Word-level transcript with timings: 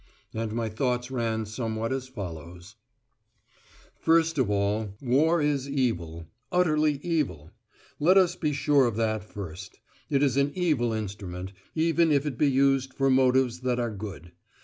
And 0.33 0.51
my 0.53 0.67
thoughts 0.67 1.11
ran 1.11 1.45
somewhat 1.45 1.93
as 1.93 2.07
follows: 2.07 2.75
First 3.99 4.39
of 4.39 4.49
all, 4.49 4.95
War 4.99 5.43
is 5.43 5.69
evil 5.69 6.25
utterly 6.51 6.93
evil. 7.03 7.51
Let 7.99 8.17
us 8.17 8.35
be 8.35 8.51
sure 8.51 8.87
of 8.87 8.95
that 8.95 9.23
first. 9.23 9.79
It 10.09 10.23
is 10.23 10.37
an 10.37 10.53
evil 10.55 10.91
instrument, 10.91 11.53
even 11.75 12.11
if 12.11 12.25
it 12.25 12.35
be 12.35 12.49
used 12.49 12.95
for 12.95 13.11
motives 13.11 13.59
that 13.59 13.79
are 13.79 13.91
good. 13.91 14.31